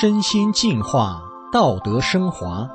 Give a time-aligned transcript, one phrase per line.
[0.00, 1.20] 身心净化，
[1.52, 2.70] 道德升华。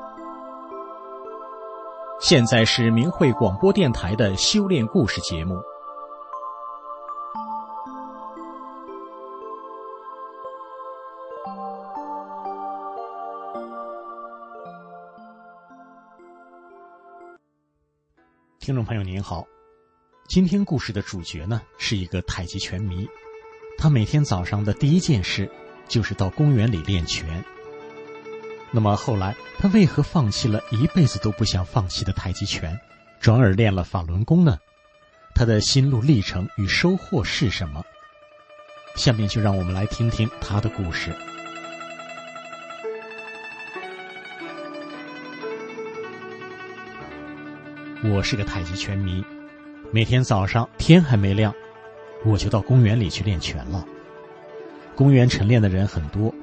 [2.19, 5.55] 现在是明慧广播电台的修炼故事节目。
[18.59, 19.45] 听众朋友您好，
[20.27, 23.07] 今天故事的主角呢是一个太极拳迷，
[23.77, 25.49] 他每天早上的第一件事
[25.87, 27.43] 就是到公园里练拳。
[28.71, 32.79] 那么后来他为何放弃了一辈子都不想放弃的太极拳，
[33.19, 34.57] 转而练了法轮功呢？
[35.35, 37.83] 他的心路历程与收获是什么？
[38.95, 41.11] 下面就让我们来听听他的故事。
[48.03, 49.23] 我是个太极拳迷，
[49.91, 51.53] 每天早上天还没亮，
[52.25, 53.85] 我就到公园里去练拳了。
[54.95, 56.33] 公园晨练的人很多，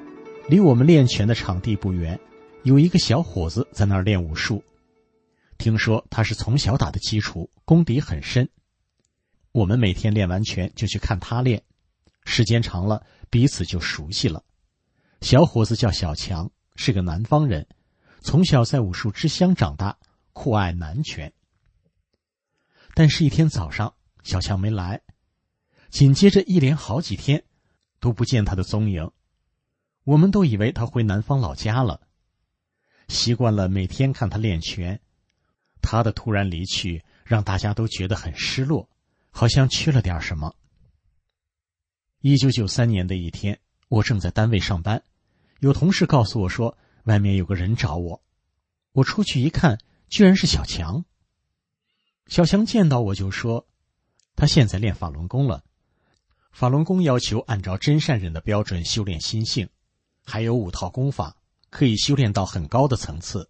[0.49, 2.19] 离我们练拳的场地不远，
[2.63, 4.61] 有一个小伙子在那儿练武术。
[5.57, 8.49] 听说他是从小打的基础，功底很深。
[9.53, 11.63] 我们每天练完拳就去看他练，
[12.25, 14.43] 时间长了，彼此就熟悉了。
[15.21, 17.65] 小伙子叫小强，是个南方人，
[18.19, 19.97] 从小在武术之乡长大，
[20.33, 21.31] 酷爱南拳。
[22.93, 25.01] 但是，一天早上，小强没来，
[25.89, 27.43] 紧接着一连好几天，
[28.01, 29.09] 都不见他的踪影。
[30.03, 32.01] 我们都以为他回南方老家了。
[33.07, 34.99] 习惯了每天看他练拳，
[35.81, 38.89] 他的突然离去，让大家都觉得很失落，
[39.29, 40.55] 好像缺了点什么。
[42.19, 45.03] 一九九三年的一天，我正在单位上班，
[45.59, 48.23] 有同事告诉我说，外面有个人找我。
[48.93, 51.05] 我出去一看，居然是小强。
[52.27, 53.67] 小强见到我就说
[54.35, 55.63] ：“他现在练法轮功了。
[56.51, 59.67] 法轮功要求按照真善忍的标准修炼心性，
[60.23, 61.35] 还有五套功法，
[61.69, 63.49] 可以修炼到很高的层次。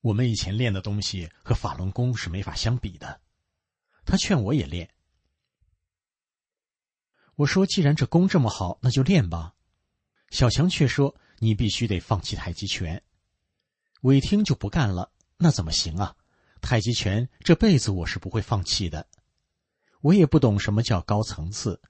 [0.00, 3.20] 我们以前练的东西和法轮功是没法相比的。”
[4.04, 4.90] 他劝我也练。
[7.36, 9.54] 我说：“既然这功这么好，那就练吧。”
[10.30, 13.02] 小强却说：“你必须得放弃太极拳。”
[14.02, 16.14] 我一听就不干了，那怎么行啊？
[16.60, 19.06] 太极拳这辈子我是不会放弃的，
[20.04, 21.80] 我也不懂什么叫高层次，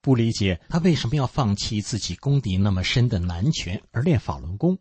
[0.00, 4.78] 不理解他为什么要放弃自己功底那么深的南拳而练法轮功。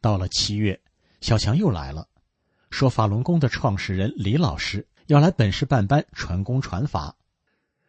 [0.00, 0.80] 到了七月，
[1.20, 2.08] 小强又来了，
[2.70, 7.16] 说法轮功的创始人李老师要来本市办班传功传法，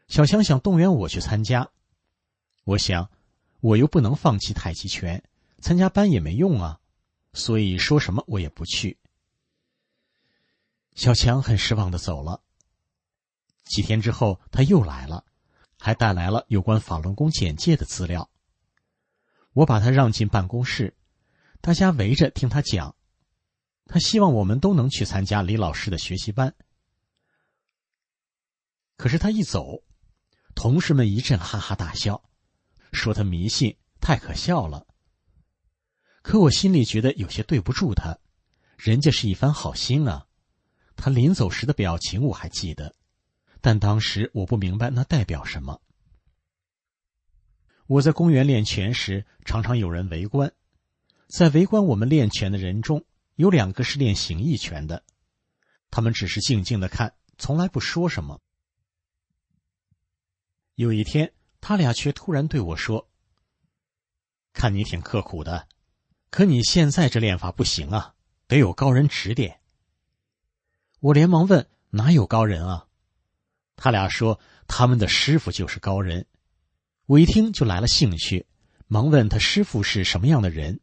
[0.08, 1.69] 小强想动员我去参加，
[2.64, 3.08] 我想
[3.59, 5.24] 我又不能放弃太极拳，
[5.59, 6.80] 参加班也没用啊，
[7.34, 8.98] 所以说什么我也不去。
[10.96, 12.42] 小强很失望的走了。
[13.67, 15.25] 几天之后，他又来了，
[15.78, 18.29] 还带来了有关法轮功简介的资料。
[19.53, 20.95] 我把他让进办公室，
[21.61, 22.95] 大家围着听他讲。
[23.85, 26.53] 他希望我们都能去参加李老师的学习班。
[28.97, 29.83] 可是他一走，
[30.56, 32.22] 同事们一阵哈哈大笑，
[32.91, 34.85] 说他迷信，太可笑了。
[36.22, 38.17] 可我心里觉得有些对不住他，
[38.75, 40.27] 人家是一番好心啊。
[40.97, 42.94] 他临走时的表情我还记得，
[43.62, 45.81] 但当时我不明白那代表什么。
[47.88, 50.51] 我在公园练拳时，常常有人围观，
[51.28, 55.03] 在围观我们练拳的人中，有两个是练形意拳的，
[55.90, 58.41] 他们只是静静的看，从来不说什么。
[60.75, 63.09] 有一天，他俩却突然对我说
[64.53, 65.68] ：“看你挺刻苦的，
[66.29, 68.16] 可你现在这练法不行啊，
[68.47, 69.62] 得有高人指点。”
[71.00, 72.87] 我连忙问：“哪有高人啊？”
[73.77, 76.25] 他俩说：“他们的师傅就是高人。”
[77.05, 78.45] 我一听就来了兴趣，
[78.88, 80.81] 忙问他师傅是什么样的人。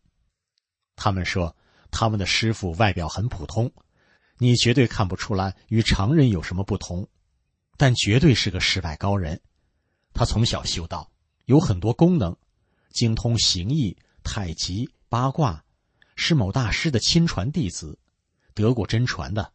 [0.97, 1.55] 他们说
[1.91, 3.71] ：“他们的师傅外表很普通，
[4.39, 7.07] 你绝对看不出来与常人有什么不同，
[7.77, 9.43] 但绝对是个世外高人。
[10.15, 11.11] 他从小修道，
[11.47, 12.37] 有很多功能，
[12.91, 15.65] 精通形意、太极、八卦，
[16.15, 17.99] 是某大师的亲传弟子，
[18.55, 19.53] 得过真传的。”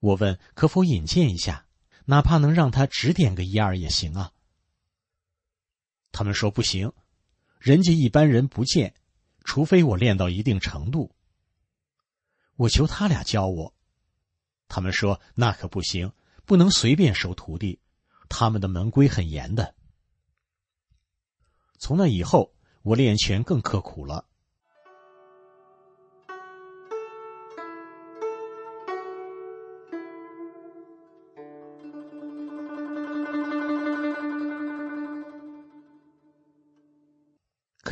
[0.00, 1.63] 我问可否引荐一下，
[2.04, 4.32] 哪怕能让他指点个一二也行啊。
[6.12, 6.92] 他们说不行，
[7.58, 8.94] 人家一般人不见，
[9.42, 11.14] 除非我练到一定程度。
[12.56, 13.74] 我求他俩教我，
[14.68, 16.12] 他们说那可不行，
[16.44, 17.80] 不能随便收徒弟，
[18.28, 19.74] 他们的门规很严的。
[21.78, 24.26] 从那以后，我练拳更刻苦了。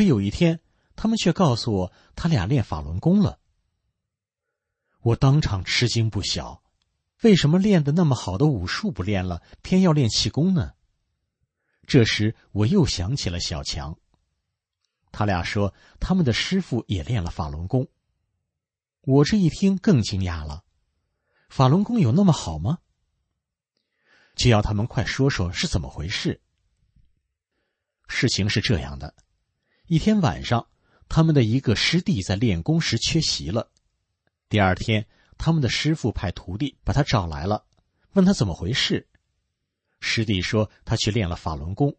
[0.06, 0.60] 有一天，
[0.96, 3.38] 他们却告诉我，他俩练法轮功了。
[5.00, 6.62] 我当场吃惊不小，
[7.22, 10.75] 为什么练的那么好的武术不练了，偏要练气功呢？
[11.87, 13.99] 这时，我又想起了小强。
[15.10, 17.88] 他俩说，他们的师傅也练了法轮功。
[19.02, 20.64] 我这一听更惊讶了，
[21.48, 22.78] 法轮功有那么好吗？
[24.37, 26.40] 就要他们快说说是怎么回事。
[28.08, 29.14] 事情是这样的，
[29.87, 30.69] 一天晚上，
[31.08, 33.69] 他们的一个师弟在练功时缺席了。
[34.49, 35.06] 第二天，
[35.37, 37.64] 他们的师傅派徒弟把他找来了，
[38.12, 39.08] 问他怎么回事。
[39.99, 41.96] 师弟说他去练了法轮功，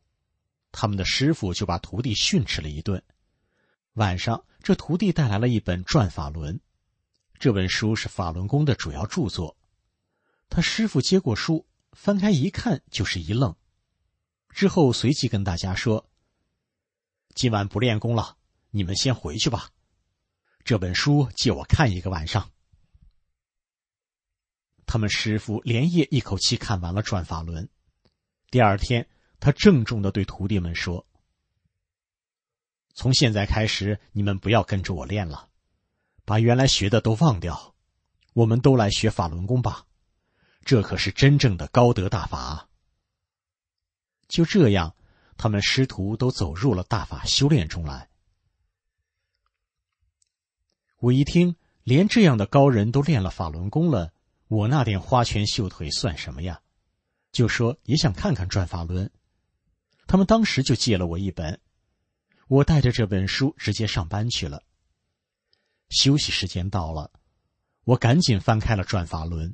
[0.71, 3.03] 他们的师傅就把徒弟训斥了一顿。
[3.93, 6.55] 晚上，这徒弟带来了一本《转法轮》，
[7.37, 9.55] 这本书是法轮功的主要著作。
[10.49, 13.55] 他师傅接过书，翻开一看，就是一愣。
[14.49, 16.09] 之后随即跟大家说
[17.33, 18.37] ：“今晚不练功了，
[18.69, 19.69] 你们先回去吧。
[20.63, 22.49] 这本书借我看一个晚上。”
[24.85, 27.65] 他们师傅连夜一口气看完了《转法轮》。
[28.51, 29.07] 第二天，
[29.39, 31.07] 他郑重的对徒弟们说
[32.93, 35.49] ：“从现在开始，你们不要跟着我练了，
[36.25, 37.73] 把原来学的都忘掉，
[38.33, 39.87] 我们都来学法轮功吧，
[40.63, 42.69] 这可是真正的高德大法。”
[44.29, 44.95] 就这样，
[45.43, 48.07] 他们师徒都走入了大法修炼中来。
[50.99, 54.13] 我一听，连这样的高人都练了法轮功了，
[54.47, 56.61] 我那点花拳绣腿算什么呀？
[57.33, 59.11] 就说也想看看转法轮，
[60.07, 61.59] 他们当时就借了我一本，
[62.47, 64.63] 我带着这本书直接上班去了。
[65.89, 67.11] 休息时间到了，
[67.83, 69.53] 我赶紧翻开了转法轮，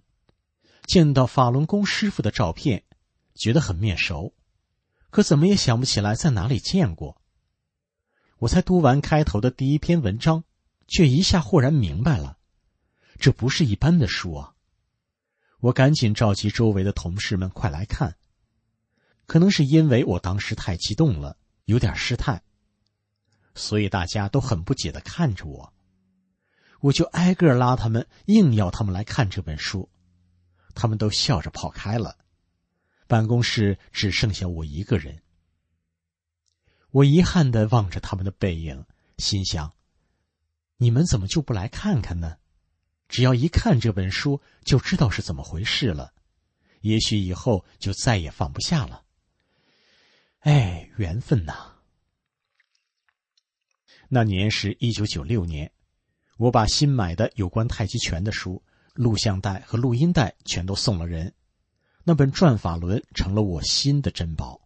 [0.85, 2.83] 见到法轮功师傅的照片，
[3.33, 4.35] 觉得很面熟，
[5.09, 7.21] 可怎么也想不起来在哪里见过。
[8.39, 10.43] 我才读完开头的第一篇文章，
[10.87, 12.37] 却一下豁然明白了，
[13.19, 14.53] 这不是一般的书啊。
[15.59, 18.15] 我赶紧召集周围的同事们，快来看。
[19.25, 22.41] 可能是因为我当时太激动了，有点失态，
[23.53, 25.73] 所以大家都很不解的看着我。
[26.79, 29.89] 我就挨个拉他们，硬要他们来看这本书，
[30.73, 32.17] 他们都笑着跑开了。
[33.09, 35.23] 办公室只剩下我一个人。
[36.91, 38.85] 我遗憾的望着他们的背影，
[39.17, 39.73] 心想：
[40.77, 42.37] 你们怎么就不来看看呢？
[43.07, 46.13] 只要一看这本书，就知道是怎么回事了。
[46.81, 49.03] 也许以后就再也放不下了。
[50.41, 51.79] 哎，缘分呐！
[54.07, 55.71] 那年是一九九六年，
[56.37, 58.61] 我把新买的有关太极拳的书、
[58.93, 61.33] 录像带和录音带全都送了人。
[62.09, 64.59] 那本《转法轮》成了我新的珍宝。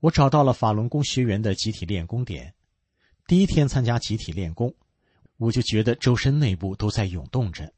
[0.00, 2.54] 我找到了法轮功学员的集体练功点，
[3.26, 4.74] 第一天参加集体练功。
[5.36, 7.70] 我就觉得周身内部都在涌动着，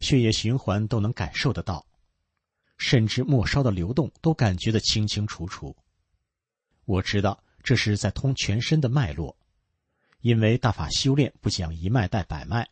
[0.00, 1.86] 血液循环都能感受得到，
[2.78, 5.76] 甚至末梢的流动都感觉得清清楚楚。
[6.86, 9.36] 我知道这是在通全身的脉络，
[10.22, 12.66] 因为大法修炼不讲一脉带百脉，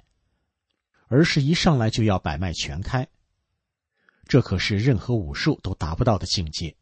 [1.08, 3.06] 而是一上来就要百脉全开，
[4.26, 6.74] 这可是任何武术都达不到的境界。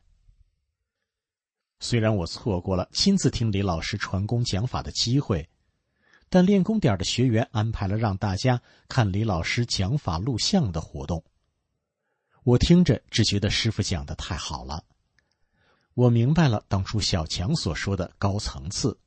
[1.81, 5.49] 虽然我错过了亲自听李老师传功讲法的机会。
[6.35, 11.23] 但练功点的学员安排了让大家看李老师讲法录像的活动。
[12.43, 14.83] 我听着只觉得师傅讲的太好了，
[15.93, 18.99] 我明白了当初小强所说的高层次，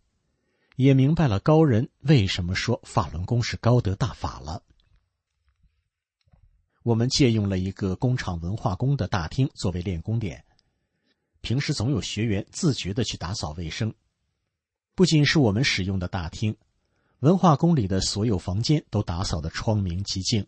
[0.75, 4.61] 也明白了高人为什么说法轮功是高德大法了。
[6.85, 10.45] 我们借用了一个工厂文化宫的大厅作为练功点，
[11.41, 13.91] 平时总有学员自觉的去打扫卫生，
[14.93, 16.55] 不仅是我们使用的大厅。
[17.21, 20.45] 文化宫里的所有房间都打扫的窗明几净，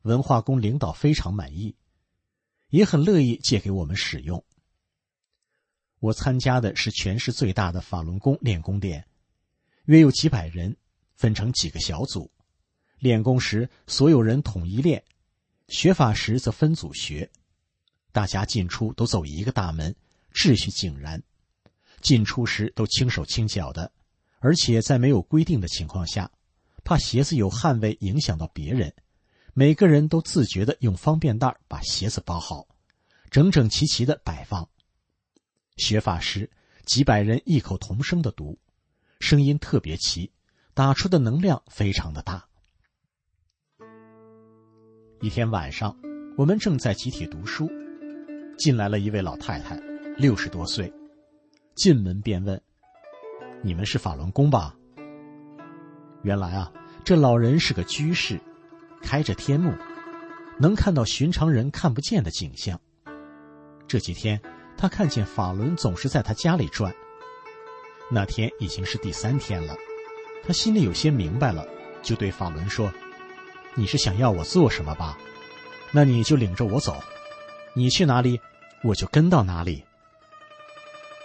[0.00, 1.76] 文化宫领导非常满意，
[2.70, 4.42] 也很乐意借给我们使用。
[5.98, 9.06] 我参加的是全市最大的法轮功练功点，
[9.84, 10.74] 约有几百人，
[11.16, 12.30] 分成几个小组。
[12.98, 15.04] 练功时所有人统一练，
[15.70, 17.30] 学法时则分组学。
[18.12, 19.94] 大家进出都走一个大门，
[20.34, 21.22] 秩序井然，
[22.00, 23.90] 进出时都轻手轻脚的。
[24.40, 26.28] 而且在没有规定的情况下，
[26.82, 28.92] 怕鞋子有汗味影响到别人，
[29.54, 32.66] 每个人都自觉的用方便袋把鞋子包好，
[33.30, 34.68] 整整齐齐的摆放。
[35.76, 36.50] 学法时，
[36.84, 38.58] 几百人异口同声的读，
[39.20, 40.32] 声音特别齐，
[40.74, 42.49] 打出的能量非常的大。
[45.22, 45.94] 一天晚上，
[46.34, 47.70] 我们正在集体读书，
[48.56, 49.76] 进来了一位老太太，
[50.16, 50.90] 六十多岁，
[51.74, 52.58] 进门便问。
[53.62, 54.74] 你们是法轮功吧？”
[56.24, 56.72] 原来啊，
[57.04, 58.40] 这老人是个居士，
[59.02, 59.74] 开着天目，
[60.58, 62.80] 能看到寻常人看不见的景象。
[63.86, 64.40] 这几天，
[64.74, 66.90] 他看见法轮总是在他家里转。
[68.10, 69.76] 那天已经是第三天了，
[70.42, 71.68] 他心里有些明白了，
[72.00, 72.90] 就对法轮说
[73.74, 75.16] ：“你是想要我做什么吧？
[75.92, 77.02] 那你就领着我走，
[77.72, 78.40] 你去哪里，
[78.82, 79.84] 我就跟到哪里。”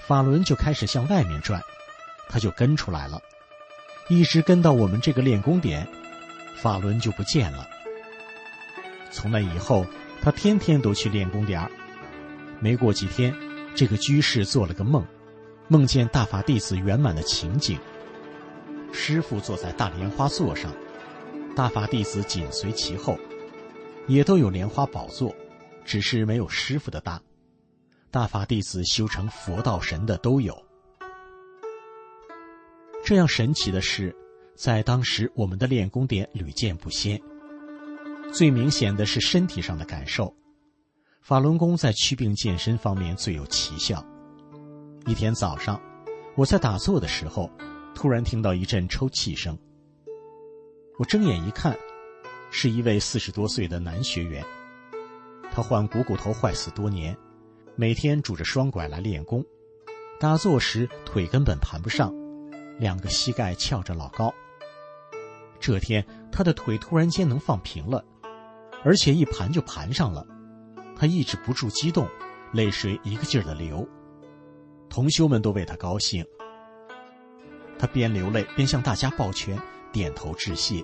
[0.07, 1.61] 法轮就开始向外面转，
[2.29, 3.19] 他就跟出来了。
[4.07, 5.87] 一直跟到我们这个练功点，
[6.55, 7.67] 法轮就不见了。
[9.11, 9.85] 从那以后，
[10.21, 11.71] 他天天都去练功点儿。
[12.59, 13.35] 没过几天，
[13.75, 15.03] 这个居士做了个梦，
[15.67, 17.79] 梦见大法弟子圆满的情景。
[18.93, 20.71] 师傅坐在大莲花座上，
[21.55, 23.17] 大法弟子紧随其后，
[24.07, 25.33] 也都有莲花宝座，
[25.85, 27.21] 只是没有师傅的大。
[28.12, 30.53] 大法弟子修成佛道神的都有。
[33.05, 34.13] 这样神奇的事，
[34.57, 37.17] 在当时我们的练功点屡见不鲜。
[38.33, 40.35] 最明显的是身体上的感受，
[41.21, 44.05] 法轮功在祛病健身方面最有奇效。
[45.05, 45.81] 一天早上，
[46.35, 47.50] 我在打坐的时候，
[47.93, 49.57] 突然听到一阵抽泣声。
[50.97, 51.77] 我睁眼一看，
[52.51, 54.41] 是一位四十多岁的男学员，
[55.51, 57.15] 他患股骨头坏死多年，
[57.75, 59.43] 每天拄着双拐来练功，
[60.21, 62.13] 打坐时腿根本盘不上。
[62.79, 64.33] 两个膝盖翘着老高。
[65.59, 68.03] 这天，他的腿突然间能放平了，
[68.83, 70.25] 而且一盘就盘上了。
[70.95, 72.07] 他抑制不住激动，
[72.53, 73.85] 泪水一个劲儿的流。
[74.89, 76.25] 同修们都为他高兴。
[77.77, 79.57] 他边流泪边向大家抱拳，
[79.95, 80.83] 点头致谢。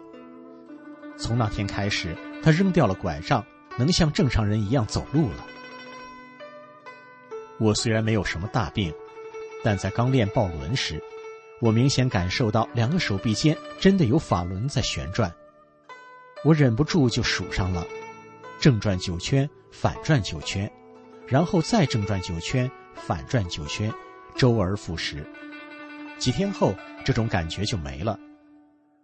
[1.17, 3.45] 从那天开始，他扔掉了拐杖，
[3.77, 5.45] 能像正常人一样走路了。
[7.59, 8.93] 我虽然没有什么大病，
[9.65, 11.03] 但在刚练抱轮时。
[11.59, 15.31] 我明显感受到两个手臂间真的有法轮在旋转，
[16.45, 17.85] 我忍不住就数上了，
[18.59, 20.71] 正转九圈，反转九圈，
[21.27, 23.93] 然后再正转九圈，反转九圈，
[24.35, 25.23] 周而复始。
[26.17, 26.73] 几天后，
[27.05, 28.17] 这种感觉就没了。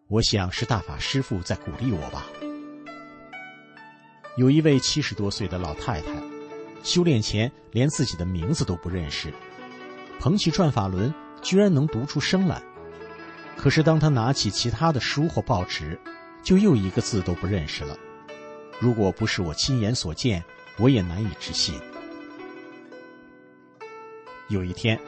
[0.10, 2.26] 我想是大法师父在鼓励我吧。
[4.38, 6.08] 有一位七十多岁的老太太，
[6.82, 9.34] 修炼前连自己的名字都不认识，
[10.20, 11.14] 捧起转法轮。
[11.40, 12.60] 居然能读出声来，
[13.56, 15.98] 可是当她拿起其他的书或报纸，
[16.42, 17.96] 就又一个字都不认识了。
[18.80, 20.44] 如果不是我亲眼所见，
[20.80, 21.80] 我也难以置信。
[24.50, 25.00] 有一天，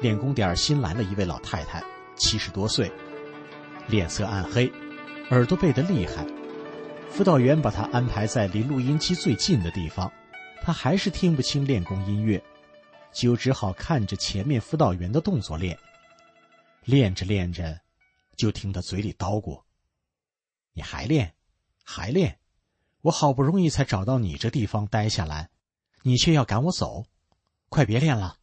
[0.00, 1.82] 练功点新来了一位老太太，
[2.14, 2.90] 七十多岁，
[3.88, 4.70] 脸色暗黑，
[5.30, 6.26] 耳朵背得厉害。
[7.10, 10.10] 辅导员把他安排在离录音机最近的地方，
[10.62, 12.42] 他还是听不清练功音乐。
[13.12, 15.78] 就只好看着前面辅导员的动作练，
[16.84, 17.78] 练着练着，
[18.36, 19.62] 就听他嘴里叨咕
[20.72, 21.34] ：“你还练，
[21.84, 22.38] 还练，
[23.02, 25.50] 我好不容易才找到你这地方待下来，
[26.00, 27.04] 你却要赶我走，
[27.68, 28.38] 快别练了。”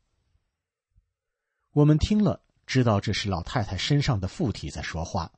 [1.73, 5.33] 我们听了，知道这是老太太身上的附体在说话。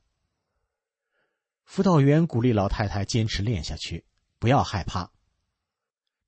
[1.64, 4.04] 辅导员鼓励老太太坚持练下去，
[4.38, 5.10] 不要害怕，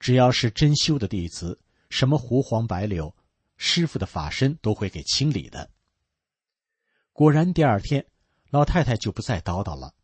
[0.00, 1.60] 只要是真修的弟子。
[1.90, 3.14] 什么胡黄白柳，
[3.58, 5.70] 师傅的法身都会给清理的。
[7.12, 8.06] 果然，第二天
[8.48, 9.94] 老太太就不再叨叨了，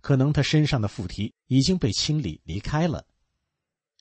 [0.00, 3.06] 可能她身上的附体已经被清理离开了。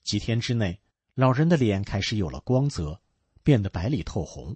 [0.06, 0.80] 几天之内，
[1.14, 3.02] 老人的脸开始有了光泽，
[3.44, 4.56] 变得白里透红。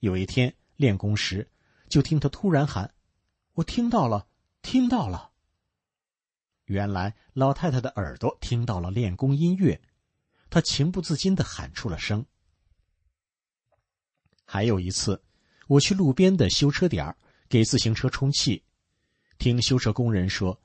[0.00, 1.48] 有一天练功时，
[1.88, 2.92] 就听他突然喊
[3.54, 4.26] ：“我听到了，
[4.62, 5.30] 听到了。”
[6.66, 9.80] 原来老太太的耳朵听到了练功音乐。
[10.50, 12.26] 她情不自禁的喊出了声。
[14.44, 15.22] 还有一次，
[15.68, 17.16] 我去路边的修车点
[17.48, 18.64] 给自行车充气，
[19.38, 20.60] 听修车工人说，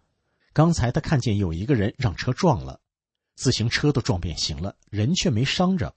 [0.51, 2.81] 刚才他看见有一个人让车撞了，
[3.36, 5.95] 自行车都撞变形了，人却没伤着。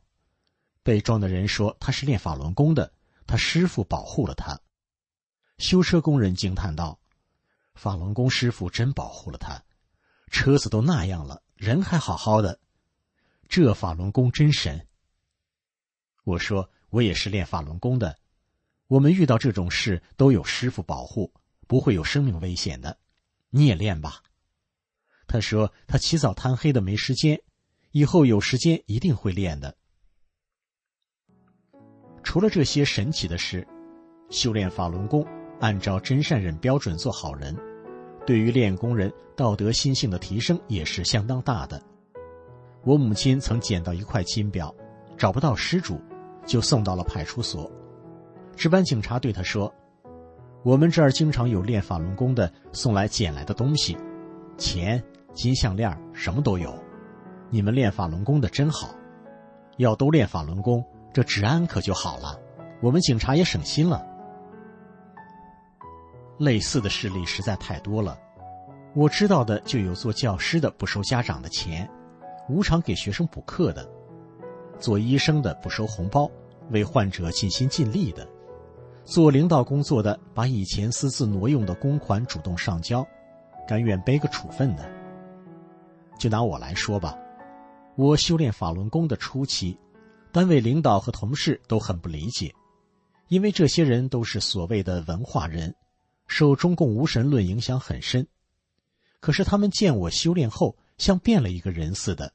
[0.82, 2.92] 被撞的人说他是练法轮功的，
[3.30, 4.60] 他师傅保护了他。
[5.58, 6.98] 修车工人惊叹道
[7.76, 9.62] ：“法轮功师傅真保护了他，
[10.32, 12.58] 车子都那样了，人还好好的。”
[13.48, 14.84] 这法轮功真神。
[16.24, 18.18] 我说我也是练法轮功的，
[18.88, 21.32] 我们遇到这种事都有师傅保护，
[21.68, 22.98] 不会有生命危险的。
[23.50, 24.24] 你也练吧。
[25.28, 27.40] 他说他起早贪黑的没时间，
[27.92, 29.76] 以后有时间一定会练的。
[32.22, 33.66] 除了这些神奇的事，
[34.28, 35.26] 修炼法轮功，
[35.60, 37.56] 按照真善忍标准做好人，
[38.26, 41.80] 对于练功人道德心性的提升也是相当大的。
[42.84, 44.74] 我母亲曾捡到一块金表，
[45.16, 46.00] 找不到失主，
[46.46, 47.70] 就送到了派出所。
[48.56, 49.72] 值班警察对他说
[50.62, 53.96] ：“我们这儿经常有练法轮功的送来捡来的东西，
[54.56, 55.02] 钱、
[55.34, 56.74] 金项链什么都有。
[57.48, 58.94] 你们练法轮功的真好，
[59.78, 62.38] 要都练法轮功，这治安可就好了，
[62.80, 64.06] 我们警察也省心了。
[66.38, 68.18] 类似的事例实在太多了，
[68.94, 71.88] 我知道的就有做教师的不收家长的钱，
[72.48, 73.82] 无偿给学生补课的；
[74.78, 76.30] 做医生的不收红包，
[76.70, 78.24] 为患者尽心尽力的；
[79.04, 83.06] 做领导工作的把以前私自挪用的公款主动上交，
[83.68, 84.88] 甘愿背个处分的。
[86.18, 87.16] 就拿我来说吧。
[87.96, 89.78] 我修炼法轮功的初期，
[90.32, 92.54] 单位领导和同事都很不理解，
[93.28, 95.74] 因为这些人都是所谓的文化人，
[96.28, 98.26] 受中共无神论影响很深。
[99.18, 102.32] 可是他们见我修炼后，像变了一个人似的，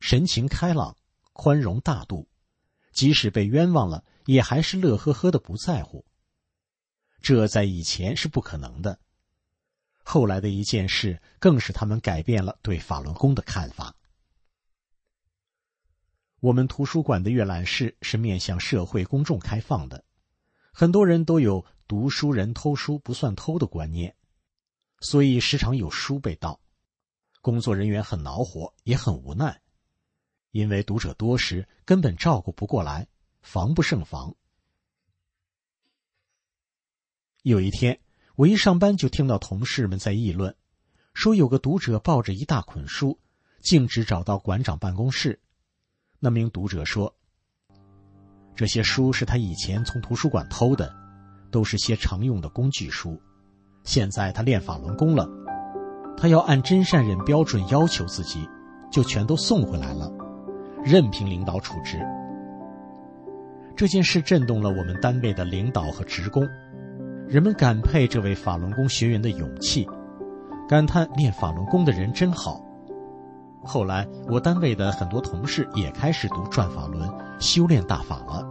[0.00, 0.96] 神情开朗、
[1.32, 2.26] 宽容大度，
[2.92, 6.04] 即使被冤枉了，也还是乐呵呵的不在乎。
[7.20, 8.98] 这在以前是不可能的。
[10.02, 13.94] 后来的一件事，更使他们改变了对法轮功的看法。
[16.40, 20.04] 我们图书馆的阅览室是面向社会公众开放的，
[20.70, 24.14] 很多人都有“读书人偷书不算偷”的观念，
[25.00, 26.60] 所以时常有书被盗。
[27.40, 29.62] 工作人员很恼火，也很无奈，
[30.50, 33.08] 因为读者多时根本照顾不过来，
[33.40, 34.34] 防不胜防。
[37.42, 38.00] 有一天，
[38.34, 40.54] 我一上班就听到同事们在议论，
[41.14, 43.18] 说有个读者抱着一大捆书，
[43.62, 45.40] 径直找到馆长办公室。
[46.18, 47.14] 那名读者说
[48.56, 50.90] ：“这些书是他以前从图书馆偷的，
[51.50, 53.20] 都是些常用的工具书。
[53.84, 55.28] 现在他练法轮功了，
[56.16, 58.48] 他要按真善忍标准要求自己，
[58.90, 60.10] 就全都送回来了，
[60.82, 62.00] 任凭领导处置。”
[63.76, 66.48] 这件事震动了我们单位的领导和职工，
[67.28, 69.86] 人们感佩这位法轮功学员的勇气，
[70.66, 72.65] 感叹练法轮功的人真好。
[73.66, 77.08] 后来，我单位的很多同事也开始读《转法轮》，
[77.40, 78.46] 修炼大法了。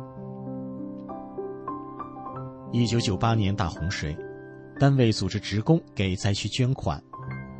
[2.73, 4.15] 一九九八年大洪水，
[4.77, 7.01] 单位组织职工给灾区捐款，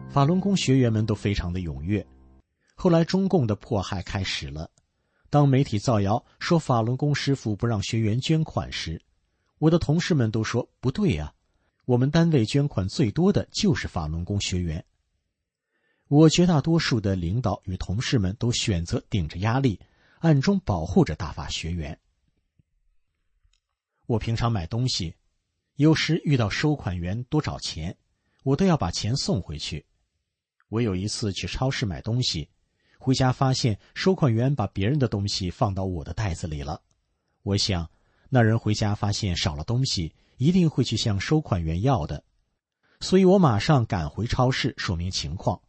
[0.09, 2.05] 法轮功学员们都非常的踊跃。
[2.75, 4.69] 后来，中共的迫害开始了。
[5.29, 9.01] 当媒体造谣说法轮功师傅不让学员捐款时，
[9.59, 11.31] 我的同事们都说不对呀，
[11.85, 14.83] 我们单位捐款最多的就是法轮功学员。
[16.07, 19.79] 我绝大多数的领导与同事们都选择顶着压力，
[20.19, 21.99] 暗中保护着大法学员。
[24.05, 25.15] 我平常买东西，
[25.77, 27.97] 有时遇到收款员多找钱，
[28.43, 29.83] 我都要把钱送回去。
[30.69, 32.49] 我有一次去超市买东西，
[32.99, 36.83] 回家发现收款员把别人的东西放到我的袋子里了。
[37.41, 37.89] 我想，
[38.29, 42.23] 那人回家发现少了东西，一定会去向收款员要的，
[42.99, 45.59] 所以我马上赶回超市说明情况。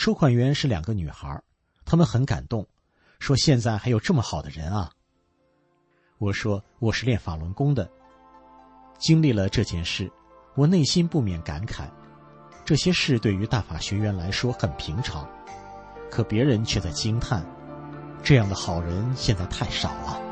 [0.00, 1.42] 收款员是两个女孩，
[1.84, 2.64] 她们很感动，
[3.18, 4.92] 说：“现在还有这么好的人啊！”
[6.18, 7.90] 我说：“我是练法轮功的。”
[8.96, 10.08] 经历了这件事，
[10.54, 11.88] 我内心不免感慨：
[12.64, 15.28] 这些事对于大法学员来说很平常，
[16.08, 17.44] 可别人却在惊叹：
[18.22, 20.22] 这样的好人现在太少了。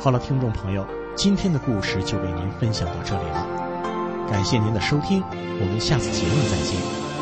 [0.00, 3.63] 好了，听众朋友，今天的故事就为您分享到这里了。
[4.30, 5.22] 感谢您的收听，
[5.60, 7.13] 我们下次节目再见。